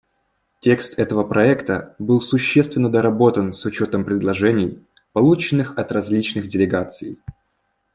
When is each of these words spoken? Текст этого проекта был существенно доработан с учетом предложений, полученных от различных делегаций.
Текст 0.61 0.97
этого 0.97 1.23
проекта 1.23 1.95
был 1.99 2.23
существенно 2.23 2.91
доработан 2.91 3.53
с 3.53 3.63
учетом 3.65 4.03
предложений, 4.03 4.83
полученных 5.13 5.77
от 5.77 5.91
различных 5.91 6.47
делегаций. 6.47 7.19